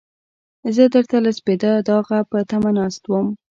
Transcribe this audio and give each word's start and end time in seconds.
زه 0.75 0.83
درته 0.93 1.15
له 1.25 1.31
سپېده 1.37 1.71
داغه 1.89 2.17
په 2.29 2.37
تمه 2.49 2.71
ناست 2.77 3.01
وم. 3.07 3.27